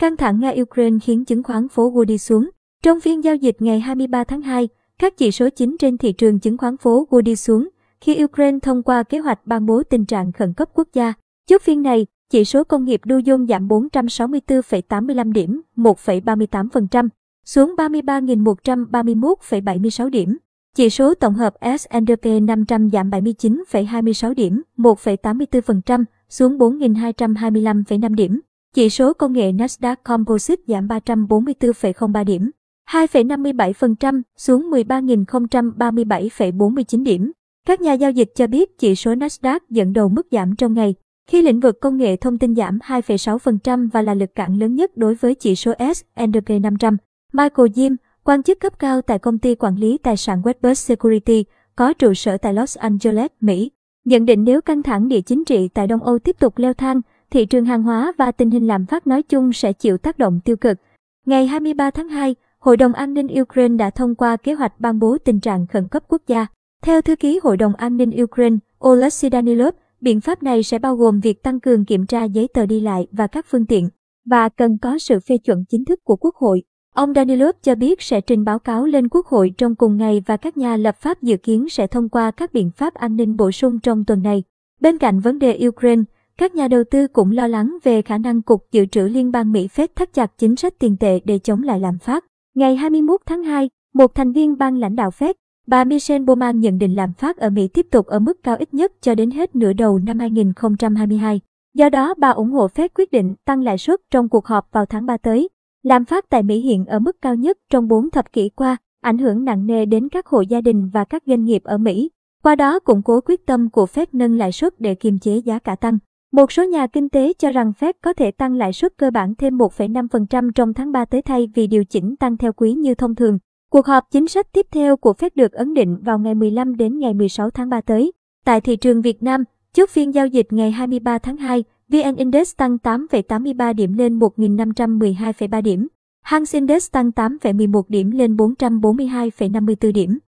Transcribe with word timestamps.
Căng 0.00 0.16
thẳng 0.16 0.40
Nga-Ukraine 0.40 0.98
khiến 1.02 1.24
chứng 1.24 1.42
khoán 1.42 1.68
phố 1.68 1.92
Wall 1.92 2.04
đi 2.04 2.18
xuống. 2.18 2.50
Trong 2.82 3.00
phiên 3.00 3.24
giao 3.24 3.36
dịch 3.36 3.56
ngày 3.58 3.80
23 3.80 4.24
tháng 4.24 4.42
2, 4.42 4.68
các 4.98 5.16
chỉ 5.16 5.30
số 5.30 5.48
chính 5.50 5.76
trên 5.78 5.98
thị 5.98 6.12
trường 6.12 6.38
chứng 6.38 6.58
khoán 6.58 6.76
phố 6.76 7.06
Wall 7.10 7.20
đi 7.20 7.36
xuống 7.36 7.68
khi 8.00 8.24
Ukraine 8.24 8.58
thông 8.62 8.82
qua 8.82 9.02
kế 9.02 9.18
hoạch 9.18 9.46
ban 9.46 9.66
bố 9.66 9.82
tình 9.82 10.04
trạng 10.04 10.32
khẩn 10.32 10.54
cấp 10.54 10.68
quốc 10.74 10.88
gia. 10.92 11.12
Trước 11.48 11.62
phiên 11.62 11.82
này, 11.82 12.06
chỉ 12.30 12.44
số 12.44 12.64
công 12.64 12.84
nghiệp 12.84 13.00
Dow 13.04 13.20
Jones 13.20 13.46
giảm 13.46 13.68
464,85 13.68 15.32
điểm, 15.32 15.60
1,38%, 15.76 17.08
xuống 17.44 17.74
33.131,76 17.78 20.08
điểm. 20.08 20.36
Chỉ 20.76 20.90
số 20.90 21.14
tổng 21.14 21.34
hợp 21.34 21.54
S&P 21.78 22.26
500 22.42 22.90
giảm 22.90 23.10
79,26 23.10 24.34
điểm, 24.34 24.62
1,84%, 24.76 26.04
xuống 26.28 26.58
4.225,5 26.58 28.14
điểm. 28.14 28.40
Chỉ 28.74 28.90
số 28.90 29.12
công 29.12 29.32
nghệ 29.32 29.52
Nasdaq 29.52 29.96
Composite 30.04 30.62
giảm 30.66 30.88
344,03 30.88 32.24
điểm, 32.24 32.50
2,57% 32.90 34.22
xuống 34.36 34.70
13.037,49 34.70 37.04
điểm. 37.04 37.32
Các 37.66 37.80
nhà 37.80 37.92
giao 37.92 38.10
dịch 38.10 38.32
cho 38.34 38.46
biết 38.46 38.78
chỉ 38.78 38.94
số 38.94 39.14
Nasdaq 39.14 39.60
dẫn 39.70 39.92
đầu 39.92 40.08
mức 40.08 40.26
giảm 40.30 40.56
trong 40.56 40.74
ngày, 40.74 40.94
khi 41.26 41.42
lĩnh 41.42 41.60
vực 41.60 41.80
công 41.80 41.96
nghệ 41.96 42.16
thông 42.16 42.38
tin 42.38 42.54
giảm 42.54 42.78
2,6% 42.78 43.88
và 43.92 44.02
là 44.02 44.14
lực 44.14 44.34
cản 44.34 44.58
lớn 44.58 44.74
nhất 44.74 44.96
đối 44.96 45.14
với 45.14 45.34
chỉ 45.34 45.54
số 45.54 45.72
S&P 45.94 46.50
500. 46.62 46.96
Michael 47.32 47.68
Jim, 47.68 47.96
quan 48.24 48.42
chức 48.42 48.60
cấp 48.60 48.78
cao 48.78 49.02
tại 49.02 49.18
công 49.18 49.38
ty 49.38 49.54
quản 49.54 49.76
lý 49.76 49.98
tài 49.98 50.16
sản 50.16 50.42
Webber 50.42 50.74
Security, 50.74 51.44
có 51.76 51.92
trụ 51.92 52.14
sở 52.14 52.36
tại 52.36 52.54
Los 52.54 52.78
Angeles, 52.78 53.30
Mỹ, 53.40 53.70
nhận 54.04 54.24
định 54.24 54.44
nếu 54.44 54.60
căng 54.60 54.82
thẳng 54.82 55.08
địa 55.08 55.20
chính 55.20 55.44
trị 55.44 55.68
tại 55.68 55.86
Đông 55.86 56.02
Âu 56.02 56.18
tiếp 56.18 56.36
tục 56.38 56.58
leo 56.58 56.74
thang, 56.74 57.00
thị 57.30 57.46
trường 57.46 57.64
hàng 57.64 57.82
hóa 57.82 58.12
và 58.18 58.32
tình 58.32 58.50
hình 58.50 58.66
lạm 58.66 58.86
phát 58.86 59.06
nói 59.06 59.22
chung 59.22 59.52
sẽ 59.52 59.72
chịu 59.72 59.98
tác 59.98 60.18
động 60.18 60.40
tiêu 60.44 60.56
cực. 60.56 60.78
Ngày 61.26 61.46
23 61.46 61.90
tháng 61.90 62.08
2, 62.08 62.34
Hội 62.58 62.76
đồng 62.76 62.92
An 62.92 63.14
ninh 63.14 63.26
Ukraine 63.40 63.76
đã 63.76 63.90
thông 63.90 64.14
qua 64.14 64.36
kế 64.36 64.54
hoạch 64.54 64.80
ban 64.80 64.98
bố 64.98 65.18
tình 65.24 65.40
trạng 65.40 65.66
khẩn 65.66 65.88
cấp 65.88 66.02
quốc 66.08 66.22
gia. 66.26 66.46
Theo 66.82 67.02
thư 67.02 67.16
ký 67.16 67.40
Hội 67.42 67.56
đồng 67.56 67.74
An 67.74 67.96
ninh 67.96 68.22
Ukraine, 68.22 68.56
Oleksiy 68.86 69.28
Danilov, 69.32 69.74
biện 70.00 70.20
pháp 70.20 70.42
này 70.42 70.62
sẽ 70.62 70.78
bao 70.78 70.96
gồm 70.96 71.20
việc 71.20 71.42
tăng 71.42 71.60
cường 71.60 71.84
kiểm 71.84 72.06
tra 72.06 72.24
giấy 72.24 72.48
tờ 72.54 72.66
đi 72.66 72.80
lại 72.80 73.06
và 73.12 73.26
các 73.26 73.46
phương 73.48 73.66
tiện, 73.66 73.88
và 74.24 74.48
cần 74.48 74.78
có 74.78 74.98
sự 74.98 75.20
phê 75.20 75.38
chuẩn 75.38 75.64
chính 75.64 75.84
thức 75.84 76.04
của 76.04 76.16
Quốc 76.16 76.34
hội. 76.34 76.62
Ông 76.94 77.14
Danilov 77.14 77.56
cho 77.62 77.74
biết 77.74 78.02
sẽ 78.02 78.20
trình 78.20 78.44
báo 78.44 78.58
cáo 78.58 78.86
lên 78.86 79.08
Quốc 79.08 79.26
hội 79.26 79.52
trong 79.58 79.74
cùng 79.74 79.96
ngày 79.96 80.22
và 80.26 80.36
các 80.36 80.56
nhà 80.56 80.76
lập 80.76 80.96
pháp 80.96 81.22
dự 81.22 81.36
kiến 81.36 81.68
sẽ 81.68 81.86
thông 81.86 82.08
qua 82.08 82.30
các 82.30 82.52
biện 82.52 82.70
pháp 82.70 82.94
an 82.94 83.16
ninh 83.16 83.36
bổ 83.36 83.50
sung 83.50 83.78
trong 83.80 84.04
tuần 84.04 84.22
này. 84.22 84.42
Bên 84.80 84.98
cạnh 84.98 85.20
vấn 85.20 85.38
đề 85.38 85.60
Ukraine, 85.68 86.02
các 86.40 86.54
nhà 86.54 86.68
đầu 86.68 86.84
tư 86.90 87.06
cũng 87.08 87.30
lo 87.30 87.46
lắng 87.46 87.76
về 87.82 88.02
khả 88.02 88.18
năng 88.18 88.42
Cục 88.42 88.66
Dự 88.72 88.86
trữ 88.86 89.00
Liên 89.00 89.30
bang 89.30 89.52
Mỹ 89.52 89.68
Fed 89.74 89.88
thắt 89.96 90.12
chặt 90.12 90.38
chính 90.38 90.56
sách 90.56 90.74
tiền 90.78 90.96
tệ 90.96 91.20
để 91.24 91.38
chống 91.38 91.62
lại 91.62 91.80
lạm 91.80 91.98
phát. 91.98 92.24
Ngày 92.54 92.76
21 92.76 93.20
tháng 93.26 93.42
2, 93.42 93.70
một 93.94 94.14
thành 94.14 94.32
viên 94.32 94.58
ban 94.58 94.76
lãnh 94.78 94.96
đạo 94.96 95.10
Fed, 95.10 95.34
bà 95.66 95.84
Michelle 95.84 96.24
Bowman 96.24 96.58
nhận 96.58 96.78
định 96.78 96.94
lạm 96.94 97.12
phát 97.12 97.36
ở 97.36 97.50
Mỹ 97.50 97.68
tiếp 97.68 97.86
tục 97.90 98.06
ở 98.06 98.18
mức 98.18 98.42
cao 98.42 98.56
ít 98.56 98.74
nhất 98.74 98.92
cho 99.00 99.14
đến 99.14 99.30
hết 99.30 99.56
nửa 99.56 99.72
đầu 99.72 99.98
năm 99.98 100.18
2022. 100.18 101.40
Do 101.74 101.88
đó, 101.88 102.14
bà 102.18 102.30
ủng 102.30 102.50
hộ 102.50 102.66
Fed 102.66 102.88
quyết 102.94 103.10
định 103.10 103.34
tăng 103.44 103.62
lãi 103.62 103.78
suất 103.78 104.00
trong 104.10 104.28
cuộc 104.28 104.46
họp 104.46 104.68
vào 104.72 104.86
tháng 104.86 105.06
3 105.06 105.16
tới. 105.16 105.48
Lạm 105.82 106.04
phát 106.04 106.24
tại 106.30 106.42
Mỹ 106.42 106.60
hiện 106.60 106.86
ở 106.86 106.98
mức 106.98 107.22
cao 107.22 107.34
nhất 107.34 107.58
trong 107.70 107.88
4 107.88 108.10
thập 108.10 108.32
kỷ 108.32 108.48
qua, 108.48 108.76
ảnh 109.00 109.18
hưởng 109.18 109.44
nặng 109.44 109.66
nề 109.66 109.84
đến 109.84 110.08
các 110.08 110.26
hộ 110.26 110.40
gia 110.40 110.60
đình 110.60 110.90
và 110.92 111.04
các 111.04 111.22
doanh 111.26 111.44
nghiệp 111.44 111.64
ở 111.64 111.78
Mỹ. 111.78 112.10
Qua 112.42 112.54
đó 112.54 112.78
củng 112.78 113.02
cố 113.02 113.20
quyết 113.20 113.46
tâm 113.46 113.70
của 113.70 113.84
Fed 113.84 114.06
nâng 114.12 114.36
lãi 114.38 114.52
suất 114.52 114.80
để 114.80 114.94
kiềm 114.94 115.18
chế 115.18 115.36
giá 115.36 115.58
cả 115.58 115.76
tăng. 115.76 115.98
Một 116.32 116.52
số 116.52 116.64
nhà 116.64 116.86
kinh 116.86 117.08
tế 117.08 117.32
cho 117.38 117.50
rằng 117.50 117.72
Fed 117.80 117.92
có 118.02 118.12
thể 118.12 118.30
tăng 118.30 118.54
lãi 118.54 118.72
suất 118.72 118.98
cơ 118.98 119.10
bản 119.10 119.34
thêm 119.34 119.58
1,5% 119.58 120.50
trong 120.50 120.74
tháng 120.74 120.92
3 120.92 121.04
tới 121.04 121.22
thay 121.22 121.48
vì 121.54 121.66
điều 121.66 121.84
chỉnh 121.84 122.16
tăng 122.16 122.36
theo 122.36 122.52
quý 122.52 122.72
như 122.72 122.94
thông 122.94 123.14
thường. 123.14 123.38
Cuộc 123.70 123.86
họp 123.86 124.04
chính 124.10 124.28
sách 124.28 124.52
tiếp 124.52 124.66
theo 124.70 124.96
của 124.96 125.12
Fed 125.18 125.30
được 125.34 125.52
ấn 125.52 125.74
định 125.74 125.98
vào 126.02 126.18
ngày 126.18 126.34
15 126.34 126.76
đến 126.76 126.98
ngày 126.98 127.14
16 127.14 127.50
tháng 127.50 127.68
3 127.68 127.80
tới. 127.80 128.12
Tại 128.44 128.60
thị 128.60 128.76
trường 128.76 129.02
Việt 129.02 129.22
Nam, 129.22 129.44
chốt 129.72 129.90
phiên 129.90 130.14
giao 130.14 130.26
dịch 130.26 130.46
ngày 130.50 130.70
23 130.70 131.18
tháng 131.18 131.36
2, 131.36 131.64
VN 131.88 132.16
Index 132.16 132.56
tăng 132.56 132.76
8,83 132.82 133.74
điểm 133.74 133.92
lên 133.92 134.18
1.512,3 134.18 135.62
điểm. 135.62 135.88
Hang 136.22 136.44
Index 136.52 136.90
tăng 136.90 137.10
8,11 137.10 137.82
điểm 137.88 138.10
lên 138.10 138.36
442,54 138.36 139.92
điểm. 139.92 140.18